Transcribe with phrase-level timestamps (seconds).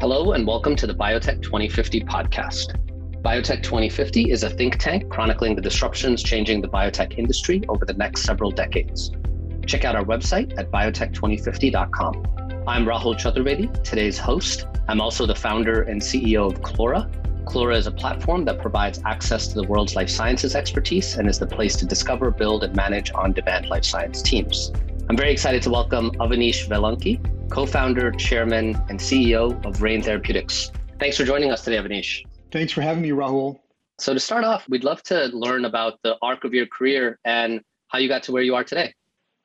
[0.00, 2.76] Hello, and welcome to the Biotech 2050 podcast.
[3.20, 7.94] Biotech 2050 is a think tank chronicling the disruptions changing the biotech industry over the
[7.94, 9.10] next several decades.
[9.66, 12.64] Check out our website at biotech2050.com.
[12.68, 14.68] I'm Rahul Chaturvedi, today's host.
[14.86, 17.10] I'm also the founder and CEO of Clora.
[17.44, 21.40] Clora is a platform that provides access to the world's life sciences expertise and is
[21.40, 24.70] the place to discover, build, and manage on demand life science teams.
[25.10, 27.18] I'm very excited to welcome Avanish Vellanki,
[27.50, 30.70] co founder, chairman, and CEO of Rain Therapeutics.
[30.98, 32.22] Thanks for joining us today, Avanish.
[32.50, 33.58] Thanks for having me, Rahul.
[33.98, 37.60] So, to start off, we'd love to learn about the arc of your career and
[37.88, 38.94] how you got to where you are today.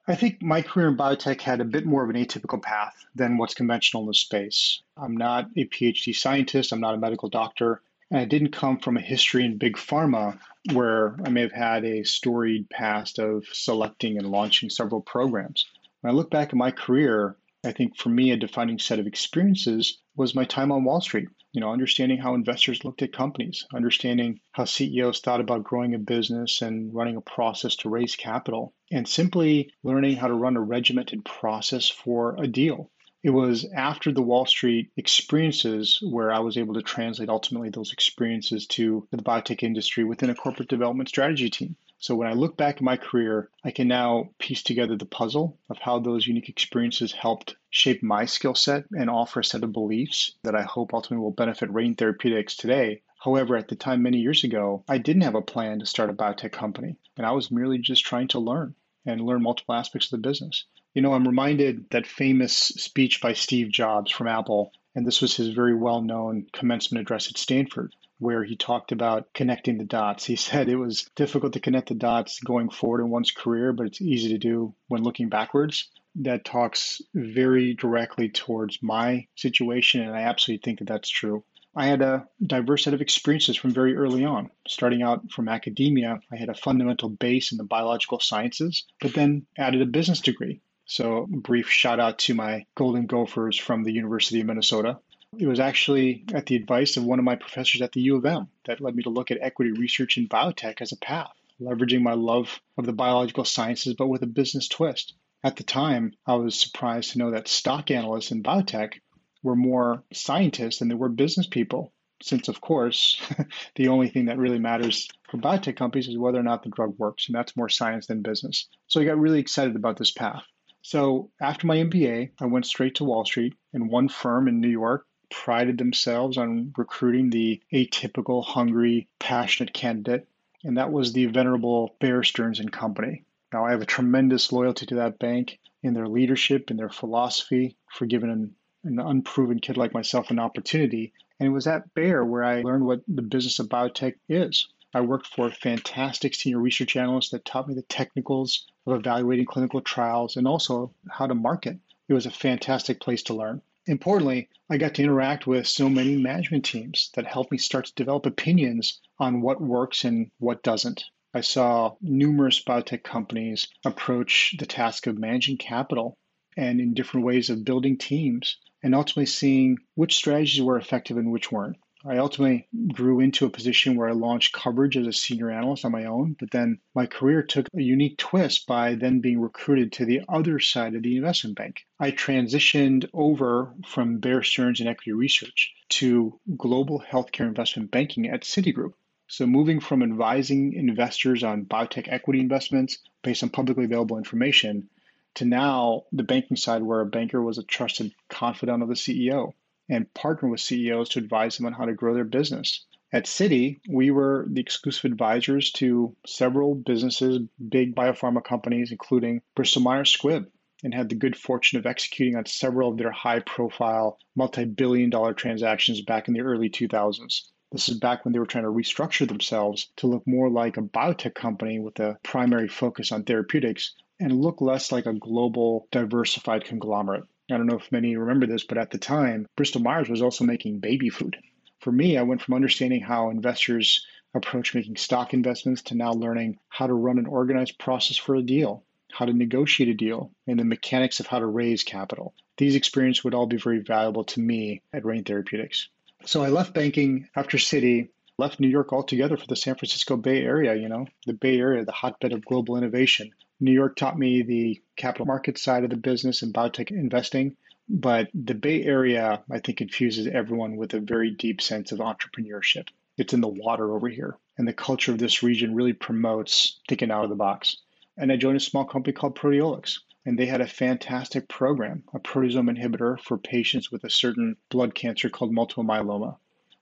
[0.07, 3.37] I think my career in biotech had a bit more of an atypical path than
[3.37, 4.81] what's conventional in the space.
[4.97, 7.81] I'm not a PhD scientist, I'm not a medical doctor,
[8.11, 10.37] and I didn't come from a history in big pharma
[10.73, 15.65] where I may have had a storied past of selecting and launching several programs.
[16.01, 19.07] When I look back at my career, I think for me, a defining set of
[19.07, 21.29] experiences was my time on Wall Street.
[21.53, 25.99] You know, understanding how investors looked at companies, understanding how CEOs thought about growing a
[25.99, 30.61] business and running a process to raise capital, and simply learning how to run a
[30.61, 32.91] regimented process for a deal.
[33.23, 37.93] It was after the Wall Street experiences where I was able to translate ultimately those
[37.93, 41.77] experiences to the biotech industry within a corporate development strategy team.
[42.03, 45.57] So when I look back at my career, I can now piece together the puzzle
[45.69, 49.71] of how those unique experiences helped shape my skill set and offer a set of
[49.71, 53.03] beliefs that I hope ultimately will benefit Rain Therapeutics today.
[53.23, 56.13] However, at the time many years ago, I didn't have a plan to start a
[56.13, 60.21] biotech company, and I was merely just trying to learn and learn multiple aspects of
[60.21, 60.65] the business.
[60.93, 65.37] You know, I'm reminded that famous speech by Steve Jobs from Apple, and this was
[65.37, 70.25] his very well known commencement address at Stanford, where he talked about connecting the dots.
[70.25, 73.85] He said it was difficult to connect the dots going forward in one's career, but
[73.85, 75.89] it's easy to do when looking backwards.
[76.15, 81.43] That talks very directly towards my situation, and I absolutely think that that's true.
[81.75, 84.51] I had a diverse set of experiences from very early on.
[84.67, 89.47] Starting out from academia, I had a fundamental base in the biological sciences, but then
[89.57, 90.61] added a business degree.
[90.85, 94.99] So, brief shout out to my Golden Gophers from the University of Minnesota.
[95.39, 98.25] It was actually at the advice of one of my professors at the U of
[98.25, 102.03] M that led me to look at equity research in biotech as a path, leveraging
[102.03, 105.15] my love of the biological sciences, but with a business twist.
[105.43, 108.99] At the time, I was surprised to know that stock analysts in biotech
[109.41, 113.19] were more scientists than they were business people, since, of course,
[113.75, 116.97] the only thing that really matters for biotech companies is whether or not the drug
[116.99, 118.67] works, and that's more science than business.
[118.87, 120.43] So I got really excited about this path.
[120.83, 124.69] So after my MBA, I went straight to Wall Street, in one firm in New
[124.69, 130.27] York prided themselves on recruiting the atypical, hungry, passionate candidate,
[130.63, 133.23] and that was the venerable Bear Stearns and Company.
[133.51, 137.75] Now, I have a tremendous loyalty to that bank in their leadership and their philosophy
[137.89, 141.13] for giving an, an unproven kid like myself an opportunity.
[141.39, 144.67] And it was at Bear where I learned what the business of biotech is.
[144.93, 149.45] I worked for a fantastic senior research analyst that taught me the technicals of evaluating
[149.45, 151.79] clinical trials and also how to market.
[152.07, 153.63] It was a fantastic place to learn.
[153.85, 157.93] Importantly, I got to interact with so many management teams that helped me start to
[157.95, 161.03] develop opinions on what works and what doesn't.
[161.33, 166.17] I saw numerous biotech companies approach the task of managing capital
[166.55, 171.31] and in different ways of building teams and ultimately seeing which strategies were effective and
[171.31, 171.77] which weren't.
[172.05, 175.93] I ultimately grew into a position where I launched coverage as a senior analyst on
[175.93, 180.05] my own, but then my career took a unique twist by then being recruited to
[180.05, 181.85] the other side of the investment bank.
[182.01, 188.41] I transitioned over from Bear Stearns and equity research to global healthcare investment banking at
[188.41, 188.95] Citigroup.
[189.27, 194.89] So, moving from advising investors on biotech equity investments based on publicly available information
[195.35, 199.53] to now the banking side, where a banker was a trusted confidant of the CEO
[199.89, 202.85] and partner with CEOs to advise them on how to grow their business.
[203.11, 207.39] At Citi, we were the exclusive advisors to several businesses,
[207.69, 210.47] big biopharma companies, including Bristol Myers Squibb,
[210.83, 215.09] and had the good fortune of executing on several of their high profile, multi billion
[215.09, 217.49] dollar transactions back in the early 2000s.
[217.71, 220.81] This is back when they were trying to restructure themselves to look more like a
[220.81, 226.65] biotech company with a primary focus on therapeutics and look less like a global diversified
[226.65, 227.25] conglomerate.
[227.51, 230.45] I don't know if many remember this, but at the time, Bristol Myers was also
[230.45, 231.37] making baby food.
[231.79, 236.59] For me, I went from understanding how investors approach making stock investments to now learning
[236.69, 240.57] how to run an organized process for a deal, how to negotiate a deal, and
[240.57, 242.33] the mechanics of how to raise capital.
[242.57, 245.89] These experiences would all be very valuable to me at Rain Therapeutics.
[246.23, 248.07] So I left banking after Citi,
[248.37, 251.83] left New York altogether for the San Francisco Bay Area, you know, the Bay Area,
[251.83, 255.95] the hotbed of global innovation New York taught me the capital market side of the
[255.95, 257.55] business and biotech investing.
[257.87, 262.89] But the Bay Area, I think, infuses everyone with a very deep sense of entrepreneurship.
[263.17, 264.37] It's in the water over here.
[264.57, 267.77] And the culture of this region really promotes thinking out of the box.
[268.17, 269.99] And I joined a small company called Proteolix.
[270.25, 274.93] And they had a fantastic program, a proteasome inhibitor for patients with a certain blood
[274.93, 276.35] cancer called multiple myeloma.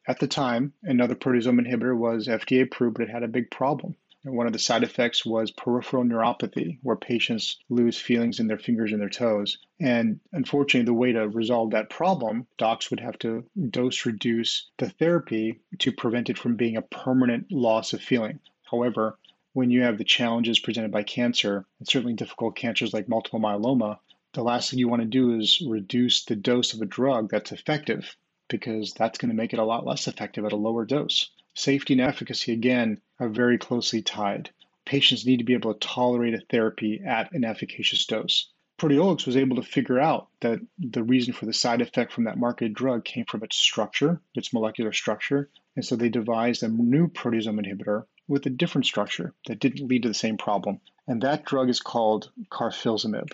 [0.08, 3.96] At the time, another proteasome inhibitor was FDA approved, but it had a big problem.
[4.24, 8.60] And one of the side effects was peripheral neuropathy, where patients lose feelings in their
[8.60, 9.58] fingers and their toes.
[9.80, 14.90] And unfortunately, the way to resolve that problem, docs would have to dose reduce the
[14.90, 18.40] therapy to prevent it from being a permanent loss of feeling.
[18.70, 19.18] However,
[19.54, 24.00] when you have the challenges presented by cancer, and certainly difficult cancers like multiple myeloma,
[24.34, 27.52] the last thing you want to do is reduce the dose of a drug that's
[27.52, 28.16] effective
[28.48, 31.32] because that's going to make it a lot less effective at a lower dose.
[31.54, 34.50] Safety and efficacy, again, are very closely tied.
[34.84, 38.50] Patients need to be able to tolerate a therapy at an efficacious dose.
[38.80, 42.40] Proteolix was able to figure out that the reason for the side effect from that
[42.40, 45.52] marketed drug came from its structure, its molecular structure.
[45.76, 50.02] And so they devised a new proteasome inhibitor with a different structure that didn't lead
[50.02, 50.82] to the same problem.
[51.08, 53.34] And that drug is called carfilzomib.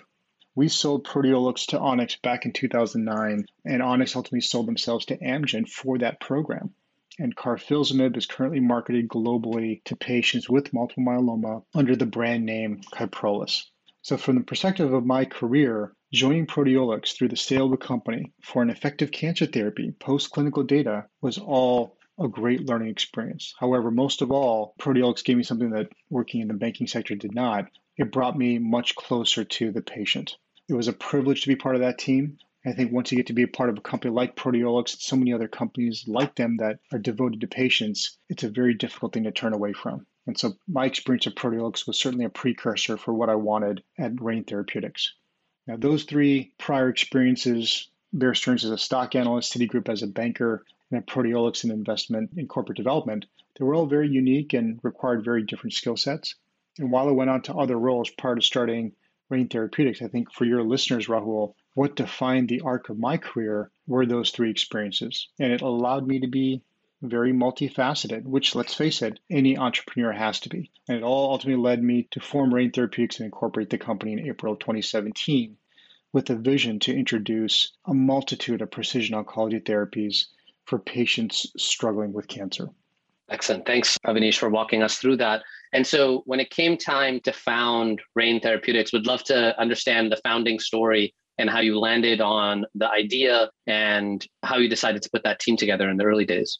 [0.54, 5.66] We sold Proteolix to Onyx back in 2009, and Onyx ultimately sold themselves to Amgen
[5.66, 6.74] for that program
[7.18, 12.80] and carfilzomib is currently marketed globally to patients with multiple myeloma under the brand name
[12.92, 13.64] Kyprolis.
[14.02, 18.32] So, from the perspective of my career, joining Proteolix through the sale of the company
[18.42, 23.54] for an effective cancer therapy post clinical data was all a great learning experience.
[23.58, 27.34] However, most of all, Proteolix gave me something that working in the banking sector did
[27.34, 27.66] not.
[27.96, 30.36] It brought me much closer to the patient.
[30.68, 32.38] It was a privilege to be part of that team.
[32.66, 35.00] I think once you get to be a part of a company like Proteolix and
[35.00, 39.12] so many other companies like them that are devoted to patients, it's a very difficult
[39.12, 40.06] thing to turn away from.
[40.26, 44.20] And so my experience at Proteolix was certainly a precursor for what I wanted at
[44.20, 45.14] Rain Therapeutics.
[45.66, 50.64] Now, those three prior experiences, Bear Stearns as a stock analyst, Citigroup as a banker,
[50.90, 53.26] and at Proteolix in investment in corporate development,
[53.56, 56.34] they were all very unique and required very different skill sets.
[56.78, 58.92] And while I went on to other roles prior to starting
[59.28, 63.70] Rain Therapeutics, I think for your listeners, Rahul, what defined the arc of my career
[63.86, 65.28] were those three experiences.
[65.38, 66.60] And it allowed me to be
[67.02, 70.72] very multifaceted, which, let's face it, any entrepreneur has to be.
[70.88, 74.26] And it all ultimately led me to form Rain Therapeutics and incorporate the company in
[74.26, 75.56] April of 2017
[76.12, 80.24] with a vision to introduce a multitude of precision oncology therapies
[80.64, 82.70] for patients struggling with cancer.
[83.30, 83.66] Excellent.
[83.66, 85.44] Thanks, Avanish, for walking us through that.
[85.72, 90.20] And so when it came time to found Rain Therapeutics, we'd love to understand the
[90.24, 95.22] founding story and how you landed on the idea and how you decided to put
[95.24, 96.58] that team together in the early days.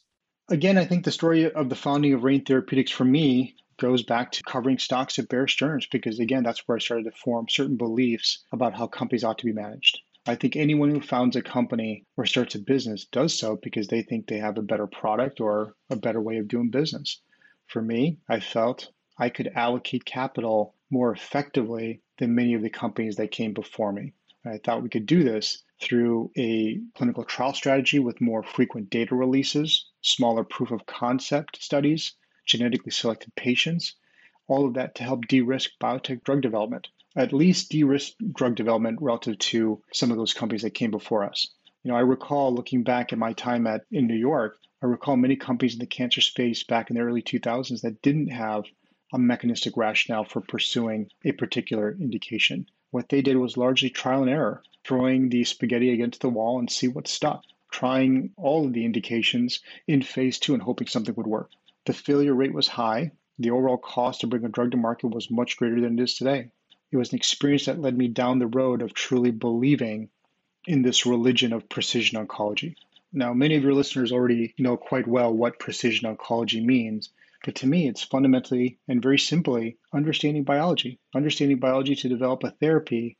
[0.49, 4.31] Again, I think the story of the founding of Rain Therapeutics for me goes back
[4.31, 7.77] to covering stocks at Bear Stearns because, again, that's where I started to form certain
[7.77, 9.99] beliefs about how companies ought to be managed.
[10.25, 14.01] I think anyone who founds a company or starts a business does so because they
[14.01, 17.21] think they have a better product or a better way of doing business.
[17.67, 23.15] For me, I felt I could allocate capital more effectively than many of the companies
[23.15, 24.13] that came before me.
[24.45, 29.13] I thought we could do this through a clinical trial strategy with more frequent data
[29.13, 32.13] releases, smaller proof of concept studies,
[32.45, 33.95] genetically selected patients,
[34.47, 38.55] all of that to help de risk biotech drug development, at least de risk drug
[38.55, 41.53] development relative to some of those companies that came before us.
[41.83, 45.17] You know, I recall looking back at my time at in New York, I recall
[45.17, 48.63] many companies in the cancer space back in the early 2000s that didn't have
[49.13, 52.67] a mechanistic rationale for pursuing a particular indication.
[52.91, 56.71] What they did was largely trial and error, throwing the spaghetti against the wall and
[56.71, 61.27] see what stuck, trying all of the indications in phase two and hoping something would
[61.27, 61.51] work.
[61.85, 63.11] The failure rate was high.
[63.37, 66.15] The overall cost to bring a drug to market was much greater than it is
[66.17, 66.49] today.
[66.91, 70.09] It was an experience that led me down the road of truly believing
[70.65, 72.75] in this religion of precision oncology.
[73.13, 77.09] Now, many of your listeners already know quite well what precision oncology means,
[77.45, 82.51] but to me, it's fundamentally and very simply understanding biology, understanding biology to develop a
[82.51, 83.15] therapy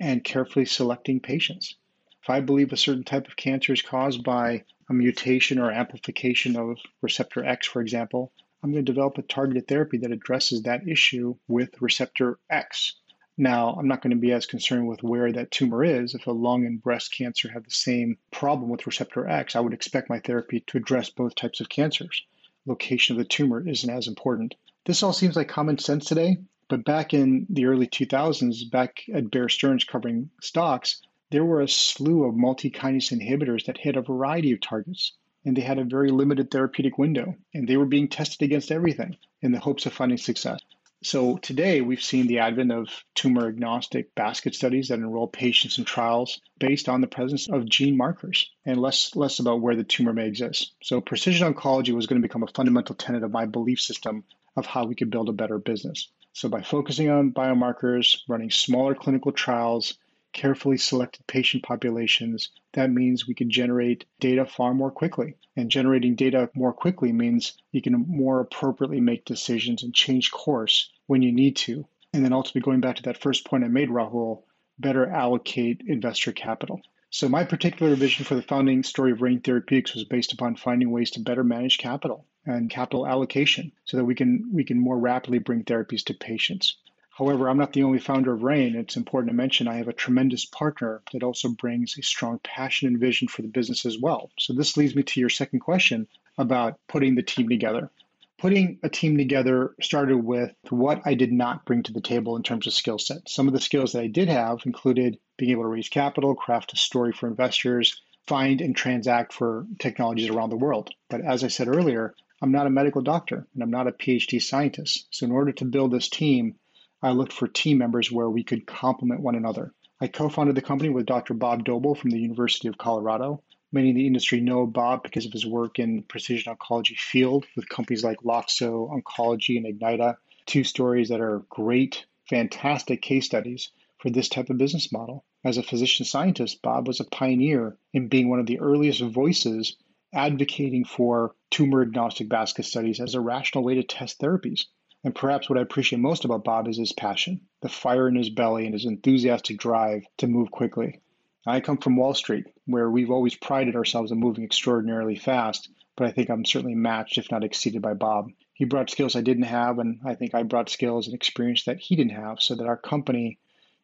[0.00, 1.76] and carefully selecting patients.
[2.20, 6.56] If I believe a certain type of cancer is caused by a mutation or amplification
[6.56, 10.88] of receptor X, for example, I'm going to develop a targeted therapy that addresses that
[10.88, 12.96] issue with receptor X.
[13.38, 16.16] Now, I'm not going to be as concerned with where that tumor is.
[16.16, 19.74] If a lung and breast cancer have the same problem with receptor X, I would
[19.74, 22.26] expect my therapy to address both types of cancers
[22.66, 24.54] location of the tumor isn't as important.
[24.84, 26.38] This all seems like common sense today,
[26.68, 31.68] but back in the early 2000s, back at Bear Stearns covering stocks, there were a
[31.68, 35.12] slew of multi-kinase inhibitors that hit a variety of targets,
[35.44, 39.16] and they had a very limited therapeutic window, and they were being tested against everything
[39.42, 40.60] in the hopes of finding success.
[41.02, 45.86] So today we've seen the advent of tumor agnostic basket studies that enroll patients in
[45.86, 50.12] trials based on the presence of gene markers and less less about where the tumor
[50.12, 50.74] may exist.
[50.82, 54.24] So precision oncology was going to become a fundamental tenet of my belief system
[54.56, 56.10] of how we could build a better business.
[56.34, 59.94] So by focusing on biomarkers, running smaller clinical trials,
[60.32, 65.36] carefully selected patient populations, that means we can generate data far more quickly.
[65.56, 70.90] And generating data more quickly means you can more appropriately make decisions and change course
[71.06, 71.86] when you need to.
[72.12, 74.42] And then ultimately going back to that first point I made, Rahul,
[74.78, 76.80] better allocate investor capital.
[77.10, 80.92] So my particular vision for the founding story of Rain Therapeutics was based upon finding
[80.92, 84.98] ways to better manage capital and capital allocation so that we can we can more
[84.98, 86.76] rapidly bring therapies to patients.
[87.20, 88.74] However, I'm not the only founder of RAIN.
[88.74, 92.88] It's important to mention I have a tremendous partner that also brings a strong passion
[92.88, 94.30] and vision for the business as well.
[94.38, 96.08] So this leads me to your second question
[96.38, 97.90] about putting the team together.
[98.38, 102.42] Putting a team together started with what I did not bring to the table in
[102.42, 103.28] terms of skill set.
[103.28, 106.72] Some of the skills that I did have included being able to raise capital, craft
[106.72, 110.88] a story for investors, find and transact for technologies around the world.
[111.10, 114.40] But as I said earlier, I'm not a medical doctor and I'm not a PhD
[114.40, 115.08] scientist.
[115.10, 116.54] So in order to build this team,
[117.02, 119.72] I looked for team members where we could complement one another.
[120.02, 121.32] I co founded the company with Dr.
[121.32, 123.42] Bob Doebele from the University of Colorado.
[123.72, 127.46] Many in the industry know Bob because of his work in the precision oncology field
[127.56, 133.70] with companies like Loxo Oncology and Ignyta, two stories that are great, fantastic case studies
[133.96, 135.24] for this type of business model.
[135.42, 139.76] As a physician scientist, Bob was a pioneer in being one of the earliest voices
[140.12, 144.66] advocating for tumor agnostic basket studies as a rational way to test therapies.
[145.02, 148.28] And perhaps what I appreciate most about Bob is his passion, the fire in his
[148.28, 151.00] belly, and his enthusiastic drive to move quickly.
[151.46, 156.06] I come from Wall Street, where we've always prided ourselves on moving extraordinarily fast, but
[156.06, 158.30] I think I'm certainly matched, if not exceeded, by Bob.
[158.52, 161.80] He brought skills I didn't have, and I think I brought skills and experience that
[161.80, 163.38] he didn't have, so that our company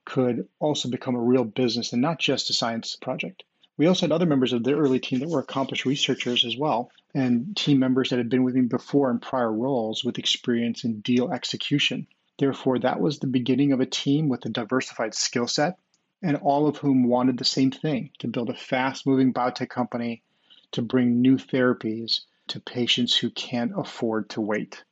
[0.04, 3.42] could also become a real business and not just a science project.
[3.78, 6.90] We also had other members of the early team that were accomplished researchers as well,
[7.14, 11.00] and team members that had been with me before in prior roles with experience in
[11.00, 12.06] deal execution.
[12.38, 15.78] Therefore, that was the beginning of a team with a diversified skill set,
[16.22, 20.22] and all of whom wanted the same thing to build a fast moving biotech company
[20.72, 24.84] to bring new therapies to patients who can't afford to wait.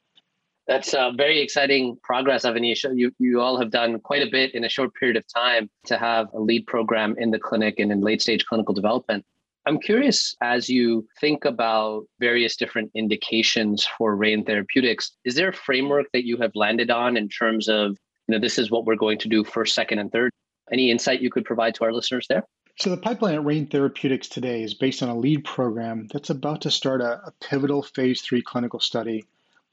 [0.66, 2.84] That's a very exciting progress, Avanish.
[2.96, 5.98] You, you all have done quite a bit in a short period of time to
[5.98, 9.24] have a lead program in the clinic and in late stage clinical development.
[9.66, 15.54] I'm curious as you think about various different indications for RAIN Therapeutics, is there a
[15.54, 18.96] framework that you have landed on in terms of, you know, this is what we're
[18.96, 20.30] going to do first, second, and third?
[20.72, 22.44] Any insight you could provide to our listeners there?
[22.76, 26.60] So, the pipeline at Rain Therapeutics today is based on a lead program that's about
[26.62, 29.24] to start a, a pivotal phase three clinical study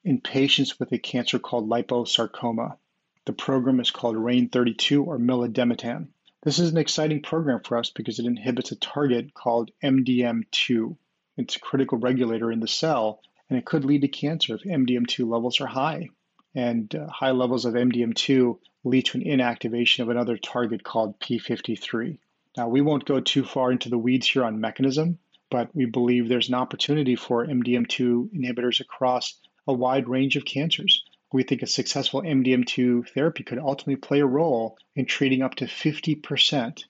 [0.03, 2.77] in patients with a cancer called liposarcoma.
[3.25, 6.07] The program is called RAIN32 or milademetan.
[6.43, 10.97] This is an exciting program for us because it inhibits a target called MDM2.
[11.37, 15.29] It's a critical regulator in the cell, and it could lead to cancer if MDM2
[15.29, 16.09] levels are high.
[16.55, 22.17] And uh, high levels of MDM2 lead to an inactivation of another target called P53.
[22.57, 25.19] Now, we won't go too far into the weeds here on mechanism,
[25.51, 29.39] but we believe there's an opportunity for MDM2 inhibitors across
[29.71, 31.05] a wide range of cancers.
[31.31, 35.65] We think a successful MDM2 therapy could ultimately play a role in treating up to
[35.65, 36.83] 50%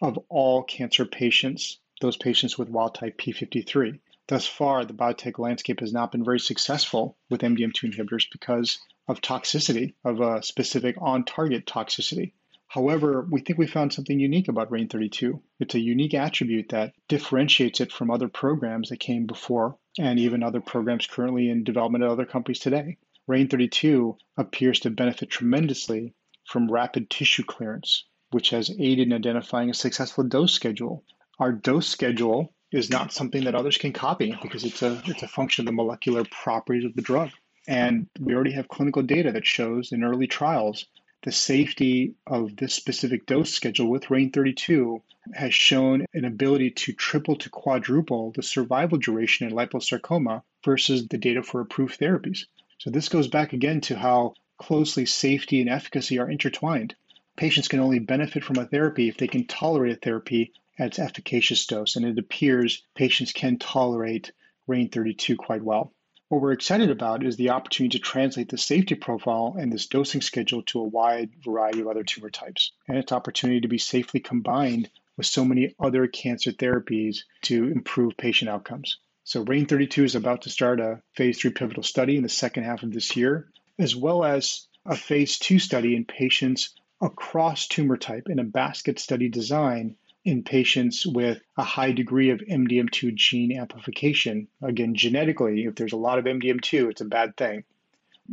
[0.00, 3.98] of all cancer patients, those patients with wild type P53.
[4.28, 8.78] Thus far, the biotech landscape has not been very successful with MDM2 inhibitors because
[9.08, 12.34] of toxicity, of a specific on target toxicity.
[12.68, 15.40] However, we think we found something unique about RAIN32.
[15.58, 20.42] It's a unique attribute that differentiates it from other programs that came before and even
[20.42, 22.96] other programs currently in development at other companies today.
[23.28, 26.14] RAIN32 appears to benefit tremendously
[26.46, 31.04] from rapid tissue clearance, which has aided in identifying a successful dose schedule.
[31.38, 35.28] Our dose schedule is not something that others can copy because it's a it's a
[35.28, 37.30] function of the molecular properties of the drug.
[37.66, 40.86] And we already have clinical data that shows in early trials
[41.22, 45.02] the safety of this specific dose schedule with RAIN32
[45.34, 51.18] has shown an ability to triple to quadruple the survival duration in liposarcoma versus the
[51.18, 52.46] data for approved therapies.
[52.78, 56.94] So, this goes back again to how closely safety and efficacy are intertwined.
[57.36, 60.98] Patients can only benefit from a therapy if they can tolerate a therapy at its
[60.98, 64.30] efficacious dose, and it appears patients can tolerate
[64.68, 65.92] RAIN32 quite well.
[66.28, 70.20] What we're excited about is the opportunity to translate the safety profile and this dosing
[70.20, 74.20] schedule to a wide variety of other tumor types, and its opportunity to be safely
[74.20, 78.98] combined with so many other cancer therapies to improve patient outcomes.
[79.24, 82.82] So, RAIN32 is about to start a phase three pivotal study in the second half
[82.82, 88.28] of this year, as well as a phase two study in patients across tumor type
[88.28, 89.96] in a basket study design
[90.28, 94.46] in patients with a high degree of MDM2 gene amplification.
[94.62, 97.64] Again, genetically, if there's a lot of MDM2, it's a bad thing.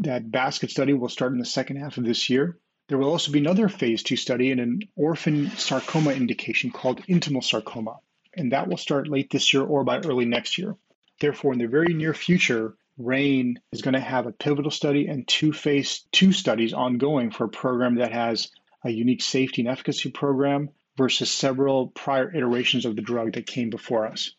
[0.01, 2.57] That basket study will start in the second half of this year.
[2.89, 7.41] There will also be another phase two study in an orphan sarcoma indication called intimal
[7.41, 7.99] sarcoma,
[8.33, 10.75] and that will start late this year or by early next year.
[11.21, 15.25] Therefore, in the very near future, RAIN is going to have a pivotal study and
[15.25, 18.51] two phase two studies ongoing for a program that has
[18.83, 23.69] a unique safety and efficacy program versus several prior iterations of the drug that came
[23.69, 24.31] before us.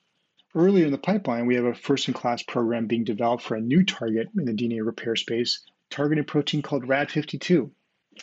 [0.55, 3.61] Earlier in the pipeline, we have a first in class program being developed for a
[3.61, 5.61] new target in the DNA repair space,
[5.91, 7.71] targeting a protein called RAD52.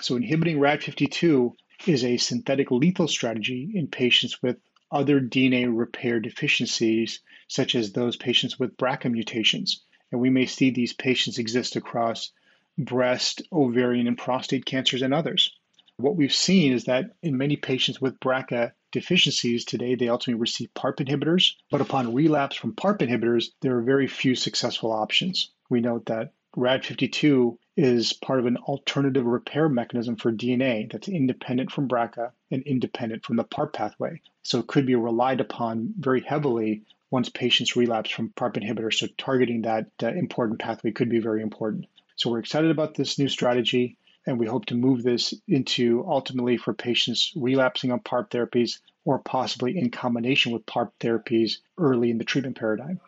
[0.01, 1.53] So, inhibiting RAD52
[1.85, 4.57] is a synthetic lethal strategy in patients with
[4.91, 9.83] other DNA repair deficiencies, such as those patients with BRCA mutations.
[10.11, 12.31] And we may see these patients exist across
[12.77, 15.55] breast, ovarian, and prostate cancers and others.
[15.97, 20.73] What we've seen is that in many patients with BRCA deficiencies today, they ultimately receive
[20.73, 25.51] PARP inhibitors, but upon relapse from PARP inhibitors, there are very few successful options.
[25.69, 31.71] We note that RAD52 is part of an alternative repair mechanism for DNA that's independent
[31.71, 34.21] from BRCA and independent from the PARP pathway.
[34.43, 38.95] So it could be relied upon very heavily once patients relapse from PARP inhibitors.
[38.95, 41.85] So targeting that uh, important pathway could be very important.
[42.15, 46.57] So we're excited about this new strategy, and we hope to move this into ultimately
[46.57, 52.17] for patients relapsing on PARP therapies or possibly in combination with PARP therapies early in
[52.17, 52.99] the treatment paradigm.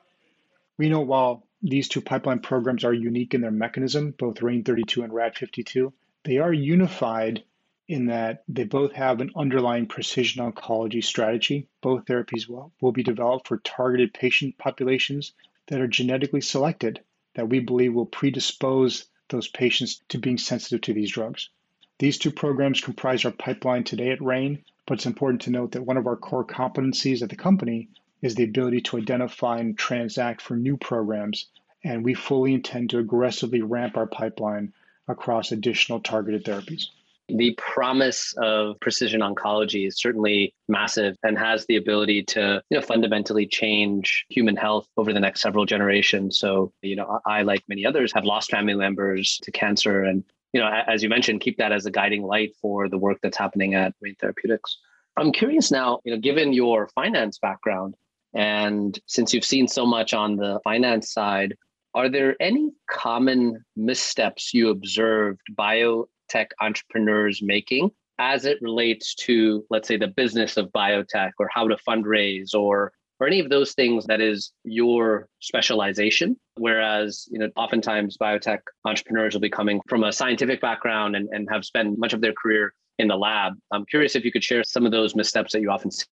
[0.78, 5.14] We know while these two pipeline programs are unique in their mechanism, both RAIN32 and
[5.14, 5.94] RAD52,
[6.24, 7.44] they are unified
[7.88, 11.68] in that they both have an underlying precision oncology strategy.
[11.82, 15.34] Both therapies will, will be developed for targeted patient populations
[15.68, 17.02] that are genetically selected
[17.36, 21.50] that we believe will predispose those patients to being sensitive to these drugs.
[21.98, 25.86] These two programs comprise our pipeline today at RAIN, but it's important to note that
[25.86, 27.88] one of our core competencies at the company
[28.22, 31.48] is the ability to identify and transact for new programs,
[31.84, 34.74] and we fully intend to aggressively ramp our pipeline
[35.08, 36.88] across additional targeted therapies.
[37.28, 42.86] The promise of precision oncology is certainly massive and has the ability to you know,
[42.86, 46.38] fundamentally change human health over the next several generations.
[46.38, 50.04] So, you know, I, like many others, have lost family members to cancer.
[50.04, 53.18] And, you know, as you mentioned, keep that as a guiding light for the work
[53.24, 54.78] that's happening at Rain Therapeutics.
[55.18, 57.96] I'm curious now, you know, given your finance background,
[58.34, 61.56] and since you've seen so much on the finance side,
[61.94, 69.66] are there any common missteps you observed bio tech entrepreneurs making as it relates to,
[69.70, 73.74] let's say, the business of biotech or how to fundraise or or any of those
[73.74, 76.38] things that is your specialization.
[76.58, 81.48] Whereas, you know, oftentimes biotech entrepreneurs will be coming from a scientific background and, and
[81.50, 83.54] have spent much of their career in the lab.
[83.72, 86.06] I'm curious if you could share some of those missteps that you often see.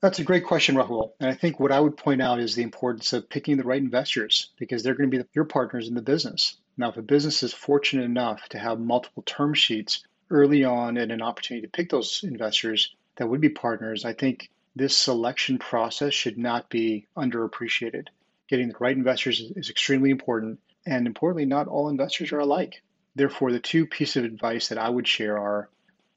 [0.00, 1.10] That's a great question, Rahul.
[1.20, 3.80] And I think what I would point out is the importance of picking the right
[3.80, 6.56] investors because they're going to be your partners in the business.
[6.80, 11.12] Now, if a business is fortunate enough to have multiple term sheets early on and
[11.12, 16.14] an opportunity to pick those investors that would be partners, I think this selection process
[16.14, 18.06] should not be underappreciated.
[18.48, 20.58] Getting the right investors is, extremely important.
[20.86, 22.80] And importantly, not all investors are alike.
[23.14, 25.68] Therefore, the two pieces of advice that I would share are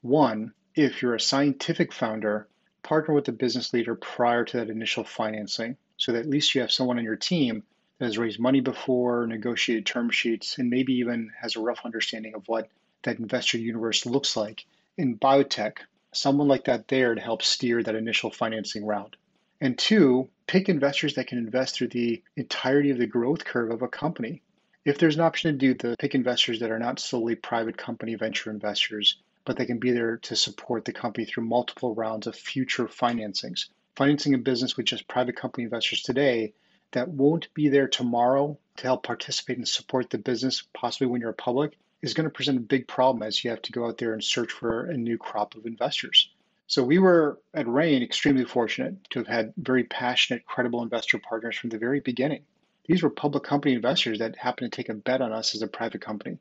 [0.01, 2.47] one, if you're a scientific founder,
[2.83, 6.61] partner with the business leader prior to that initial financing so that at least you
[6.61, 7.63] have someone on your team
[8.03, 12.47] has raised money before, negotiated term sheets, and maybe even has a rough understanding of
[12.47, 12.69] what
[13.03, 14.65] that investor universe looks like.
[14.97, 15.77] In biotech,
[16.13, 19.15] someone like that there to help steer that initial financing round.
[19.61, 23.81] And two, pick investors that can invest through the entirety of the growth curve of
[23.81, 24.41] a company.
[24.85, 28.15] If there's an option to do the pick investors that are not solely private company
[28.15, 32.35] venture investors, but they can be there to support the company through multiple rounds of
[32.35, 33.67] future financings.
[33.95, 36.53] Financing a business with just private company investors today
[36.93, 41.33] that won't be there tomorrow to help participate and support the business, possibly when you're
[41.33, 44.13] public, is going to present a big problem as you have to go out there
[44.13, 46.29] and search for a new crop of investors.
[46.67, 51.57] So we were at Rain extremely fortunate to have had very passionate, credible investor partners
[51.57, 52.43] from the very beginning.
[52.85, 55.67] These were public company investors that happened to take a bet on us as a
[55.67, 56.39] private company.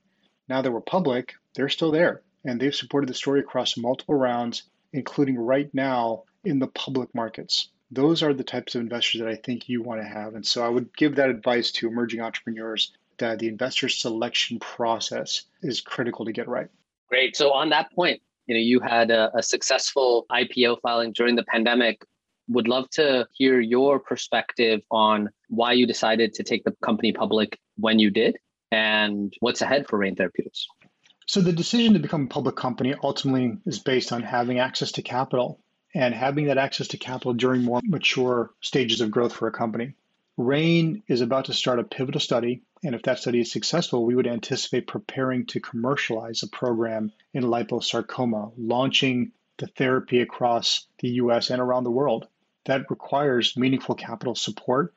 [0.49, 4.65] Now that we're public, they're still there, and they've supported the story across multiple rounds,
[4.93, 9.37] including right now in the public markets those are the types of investors that I
[9.37, 10.35] think you want to have.
[10.35, 15.43] And so I would give that advice to emerging entrepreneurs that the investor selection process
[15.61, 16.69] is critical to get right.
[17.09, 17.37] Great.
[17.37, 21.45] So on that point, you know, you had a, a successful IPO filing during the
[21.45, 22.03] pandemic.
[22.49, 27.59] Would love to hear your perspective on why you decided to take the company public
[27.77, 28.39] when you did
[28.71, 30.67] and what's ahead for Rain Therapeutics.
[31.27, 35.03] So the decision to become a public company ultimately is based on having access to
[35.03, 35.61] capital
[35.95, 39.95] and having that access to capital during more mature stages of growth for a company.
[40.39, 44.15] RAIN is about to start a pivotal study, and if that study is successful, we
[44.15, 51.51] would anticipate preparing to commercialize a program in liposarcoma, launching the therapy across the US
[51.51, 52.27] and around the world.
[52.65, 54.95] That requires meaningful capital support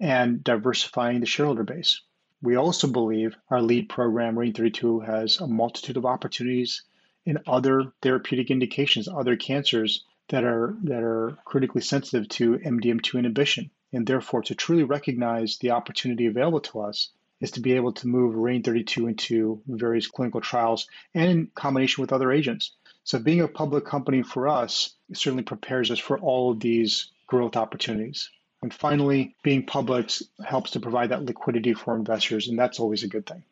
[0.00, 2.00] and diversifying the shareholder base.
[2.40, 6.82] We also believe our lead program, RAIN 32, has a multitude of opportunities
[7.26, 13.70] in other therapeutic indications, other cancers that are that are critically sensitive to MDM2 inhibition.
[13.92, 17.10] And therefore, to truly recognize the opportunity available to us
[17.40, 22.02] is to be able to move RAIN 32 into various clinical trials and in combination
[22.02, 22.72] with other agents.
[23.04, 27.56] So being a public company for us certainly prepares us for all of these growth
[27.56, 28.30] opportunities.
[28.60, 30.10] And finally, being public
[30.44, 33.44] helps to provide that liquidity for investors, and that's always a good thing.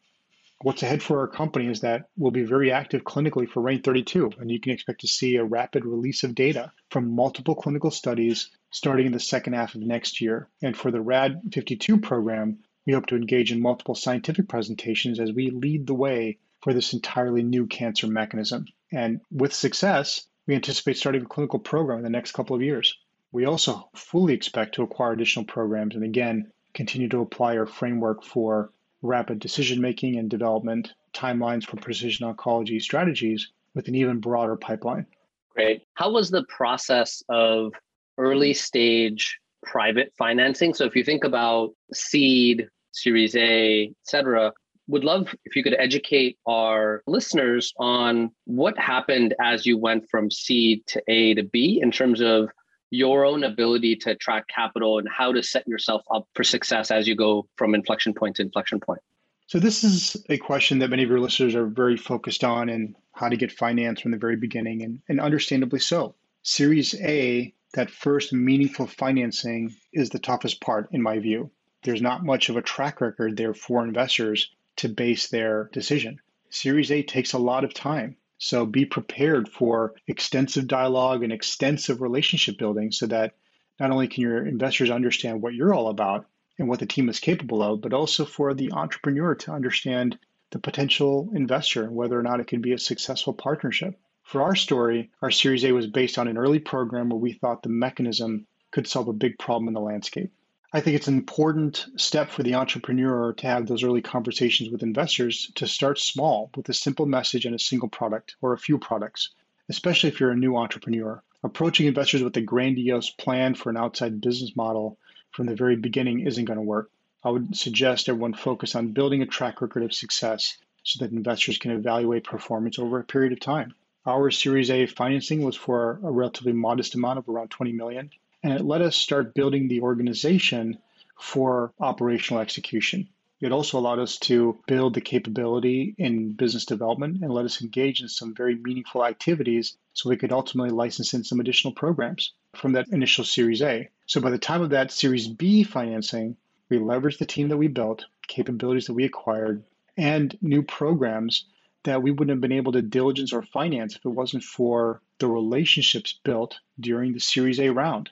[0.62, 4.32] What's ahead for our company is that we'll be very active clinically for RAIN 32,
[4.38, 8.48] and you can expect to see a rapid release of data from multiple clinical studies
[8.70, 10.48] starting in the second half of next year.
[10.62, 15.30] And for the RAD 52 program, we hope to engage in multiple scientific presentations as
[15.30, 18.64] we lead the way for this entirely new cancer mechanism.
[18.90, 22.96] And with success, we anticipate starting a clinical program in the next couple of years.
[23.30, 28.24] We also fully expect to acquire additional programs and again, continue to apply our framework
[28.24, 28.70] for
[29.06, 35.06] rapid decision making and development timelines for precision oncology strategies with an even broader pipeline.
[35.54, 35.82] Great.
[35.94, 37.72] How was the process of
[38.18, 40.74] early stage private financing?
[40.74, 44.52] So if you think about seed, series A, et cetera,
[44.88, 50.30] would love if you could educate our listeners on what happened as you went from
[50.30, 52.50] seed to A to B in terms of
[52.90, 57.06] your own ability to attract capital and how to set yourself up for success as
[57.08, 59.00] you go from inflection point to inflection point?
[59.48, 62.96] So, this is a question that many of your listeners are very focused on and
[63.12, 66.16] how to get finance from the very beginning, and, and understandably so.
[66.42, 71.50] Series A, that first meaningful financing, is the toughest part, in my view.
[71.84, 76.20] There's not much of a track record there for investors to base their decision.
[76.50, 78.16] Series A takes a lot of time.
[78.38, 83.34] So be prepared for extensive dialogue and extensive relationship building so that
[83.80, 86.26] not only can your investors understand what you're all about
[86.58, 90.18] and what the team is capable of, but also for the entrepreneur to understand
[90.50, 93.98] the potential investor and whether or not it can be a successful partnership.
[94.22, 97.62] For our story, our Series A was based on an early program where we thought
[97.62, 100.32] the mechanism could solve a big problem in the landscape.
[100.72, 104.82] I think it's an important step for the entrepreneur to have those early conversations with
[104.82, 108.76] investors to start small with a simple message and a single product or a few
[108.76, 109.30] products,
[109.68, 111.22] especially if you're a new entrepreneur.
[111.44, 114.98] Approaching investors with a grandiose plan for an outside business model
[115.30, 116.90] from the very beginning isn't going to work.
[117.22, 121.58] I would suggest everyone focus on building a track record of success so that investors
[121.58, 123.74] can evaluate performance over a period of time.
[124.04, 128.10] Our Series A financing was for a relatively modest amount of around 20 million
[128.42, 130.78] and it let us start building the organization
[131.18, 133.08] for operational execution.
[133.40, 138.00] It also allowed us to build the capability in business development and let us engage
[138.00, 142.72] in some very meaningful activities so we could ultimately license in some additional programs from
[142.72, 143.90] that initial Series A.
[144.06, 146.36] So by the time of that Series B financing,
[146.70, 149.64] we leveraged the team that we built, capabilities that we acquired,
[149.98, 151.44] and new programs
[151.84, 155.28] that we wouldn't have been able to diligence or finance if it wasn't for the
[155.28, 158.10] relationships built during the Series A round.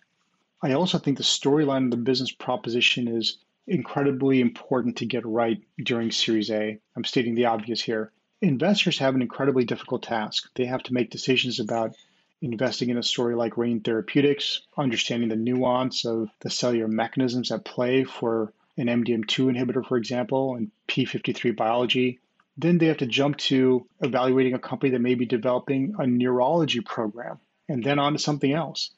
[0.65, 5.63] I also think the storyline of the business proposition is incredibly important to get right
[5.77, 6.79] during Series A.
[6.97, 8.13] I'm stating the obvious here.
[8.41, 10.49] Investors have an incredibly difficult task.
[10.55, 11.95] They have to make decisions about
[12.41, 17.67] investing in a story like Rain Therapeutics, understanding the nuance of the cellular mechanisms at
[17.67, 22.21] play for an MDM2 inhibitor, for example, and P53 biology.
[22.57, 26.81] Then they have to jump to evaluating a company that may be developing a neurology
[26.81, 28.93] program and then on to something else.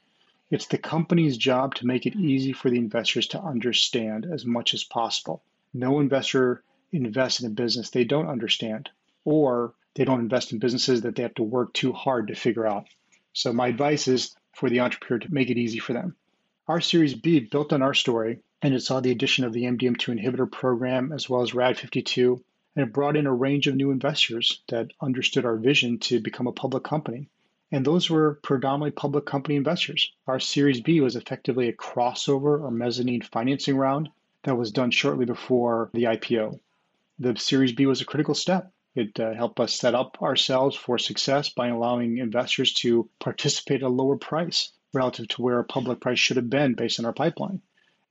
[0.48, 4.74] It's the company's job to make it easy for the investors to understand as much
[4.74, 5.42] as possible.
[5.74, 8.88] No investor invests in a business they don't understand,
[9.24, 12.64] or they don't invest in businesses that they have to work too hard to figure
[12.64, 12.86] out.
[13.32, 16.14] So, my advice is for the entrepreneur to make it easy for them.
[16.68, 20.16] Our Series B built on our story, and it saw the addition of the MDM2
[20.16, 22.40] inhibitor program as well as RAD52,
[22.76, 26.46] and it brought in a range of new investors that understood our vision to become
[26.46, 27.28] a public company
[27.76, 30.10] and those were predominantly public company investors.
[30.26, 34.08] Our Series B was effectively a crossover or mezzanine financing round
[34.44, 36.58] that was done shortly before the IPO.
[37.18, 38.72] The Series B was a critical step.
[38.94, 43.88] It uh, helped us set up ourselves for success by allowing investors to participate at
[43.88, 47.12] a lower price relative to where a public price should have been based on our
[47.12, 47.60] pipeline.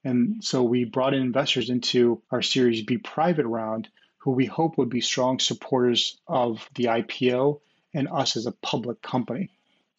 [0.03, 3.87] And so we brought in investors into our Series B private round
[4.19, 7.61] who we hope would be strong supporters of the IPO
[7.95, 9.49] and us as a public company.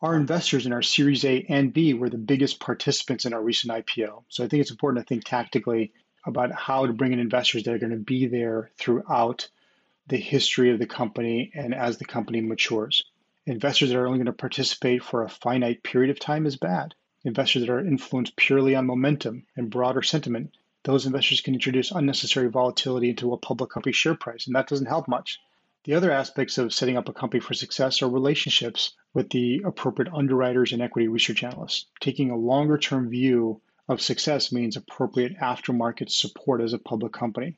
[0.03, 3.73] Our investors in our Series A and B were the biggest participants in our recent
[3.73, 4.25] IPO.
[4.29, 5.93] So I think it's important to think tactically
[6.27, 9.49] about how to bring in investors that are going to be there throughout
[10.09, 13.05] the history of the company and as the company matures.
[13.47, 16.95] Investors that are only going to participate for a finite period of time is bad.
[17.25, 22.49] Investors that are influenced purely on momentum and broader sentiment, those investors can introduce unnecessary
[22.49, 25.41] volatility into a public company share price, and that doesn't help much.
[25.87, 30.13] The other aspects of setting up a company for success are relationships with the appropriate
[30.13, 31.87] underwriters and equity research analysts.
[32.01, 37.57] Taking a longer term view of success means appropriate aftermarket support as a public company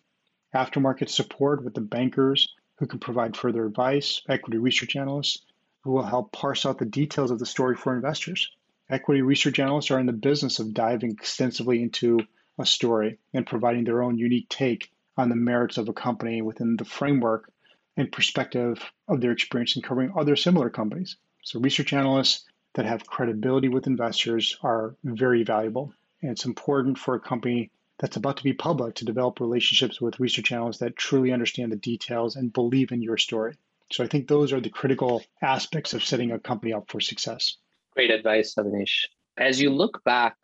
[0.55, 5.47] aftermarket support with the bankers who can provide further advice, equity research analysts
[5.81, 8.55] who will help parse out the details of the story for investors.
[8.91, 12.21] Equity research analysts are in the business of diving extensively into
[12.59, 16.77] a story and providing their own unique take on the merits of a company within
[16.77, 17.51] the framework
[17.99, 21.17] and perspective of their experience in covering other similar companies.
[21.43, 25.93] So, research analysts that have credibility with investors are very valuable.
[26.23, 30.21] And it's important for a company that's about to be public to develop relationships with
[30.21, 33.57] research analysts that truly understand the details and believe in your story.
[33.91, 37.57] So I think those are the critical aspects of setting a company up for success.
[37.95, 39.07] Great advice, Avinash.
[39.37, 40.37] As you look back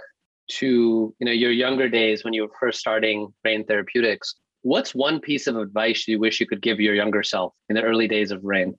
[0.47, 4.35] to you know your younger days when you were first starting Rain Therapeutics,
[4.65, 7.83] what's one piece of advice you wish you could give your younger self in the
[7.83, 8.77] early days of Rain?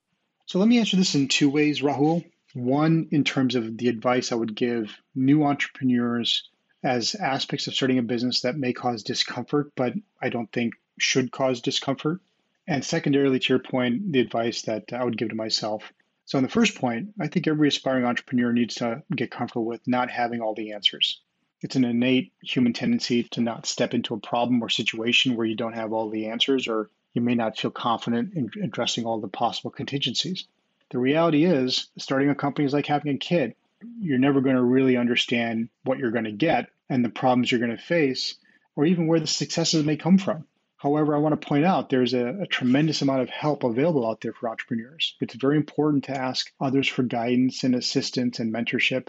[0.47, 2.25] So let me answer this in two ways, Rahul.
[2.53, 6.49] One, in terms of the advice I would give new entrepreneurs
[6.83, 11.31] as aspects of starting a business that may cause discomfort, but I don't think should
[11.31, 12.19] cause discomfort.
[12.67, 15.91] And secondarily, to your point, the advice that I would give to myself.
[16.25, 19.87] So, on the first point, I think every aspiring entrepreneur needs to get comfortable with
[19.87, 21.21] not having all the answers.
[21.65, 25.55] It's an innate human tendency to not step into a problem or situation where you
[25.55, 29.27] don't have all the answers or you may not feel confident in addressing all the
[29.27, 30.45] possible contingencies.
[30.91, 33.55] The reality is, starting a company is like having a kid.
[33.99, 37.59] You're never going to really understand what you're going to get and the problems you're
[37.59, 38.35] going to face,
[38.75, 40.45] or even where the successes may come from.
[40.77, 44.21] However, I want to point out there's a, a, tremendous amount of help available out
[44.21, 45.15] there for entrepreneurs.
[45.19, 49.07] It's very important to ask others for guidance and assistance and mentorship.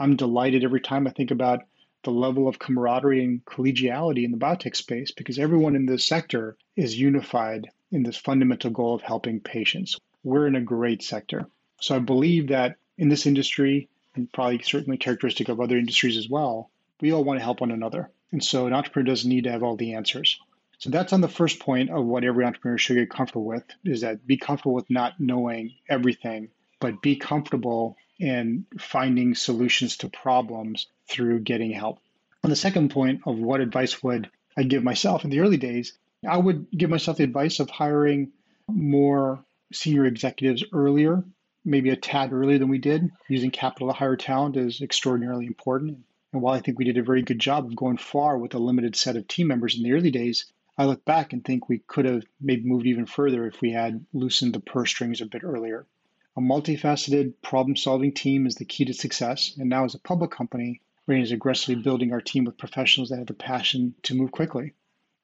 [0.00, 1.62] I'm delighted every time I think about
[2.02, 6.56] the level of camaraderie and collegiality in the biotech space because everyone in this sector
[6.76, 9.98] is unified in this fundamental goal of helping patients.
[10.24, 11.46] We're in a great sector.
[11.80, 16.28] So I believe that in this industry, and probably certainly characteristic of other industries as
[16.28, 18.10] well, we all want to help one another.
[18.30, 20.38] And so an entrepreneur doesn't need to have all the answers.
[20.78, 24.00] So that's on the first point of what every entrepreneur should get comfortable with is
[24.00, 26.48] that be comfortable with not knowing everything,
[26.80, 31.98] but be comfortable in finding solutions to problems through getting help.
[32.44, 35.92] On the second point of what advice would I give myself in the early days,
[36.26, 38.30] I would give myself the advice of hiring
[38.68, 41.24] more senior executives earlier,
[41.64, 43.10] maybe a tad earlier than we did.
[43.28, 45.98] Using capital to hire talent is extraordinarily important.
[46.32, 48.60] And while I think we did a very good job of going far with a
[48.60, 50.46] limited set of team members in the early days,
[50.78, 54.06] I look back and think we could have maybe moved even further if we had
[54.12, 55.86] loosened the purse strings a bit earlier.
[56.36, 59.54] A multifaceted problem solving team is the key to success.
[59.58, 63.18] And now, as a public company, Rain is aggressively building our team with professionals that
[63.18, 64.72] have the passion to move quickly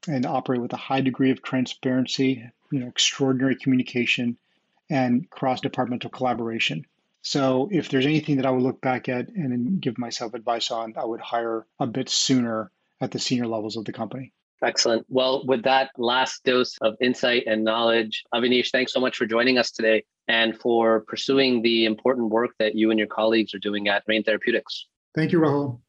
[0.07, 4.38] and operate with a high degree of transparency, you know, extraordinary communication,
[4.90, 6.85] and cross departmental collaboration.
[7.23, 10.94] So if there's anything that I would look back at and give myself advice on,
[10.97, 14.33] I would hire a bit sooner at the senior levels of the company.
[14.62, 15.07] Excellent.
[15.09, 19.57] Well, with that last dose of insight and knowledge, Avinash, thanks so much for joining
[19.57, 23.88] us today and for pursuing the important work that you and your colleagues are doing
[23.88, 24.87] at Rain Therapeutics.
[25.14, 25.81] Thank you, Rahul.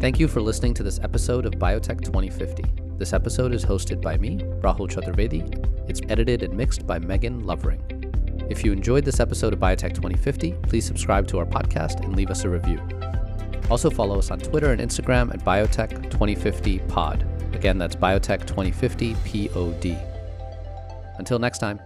[0.00, 2.64] Thank you for listening to this episode of Biotech 2050.
[2.98, 8.02] This episode is hosted by me, Rahul Chaturvedi, it's edited and mixed by Megan Lovering.
[8.50, 12.30] If you enjoyed this episode of Biotech 2050, please subscribe to our podcast and leave
[12.30, 12.80] us a review.
[13.70, 17.26] Also follow us on Twitter and Instagram at Biotech 2050 Pod.
[17.54, 19.98] Again, that's Biotech 2050 POD.
[21.18, 21.80] Until next time.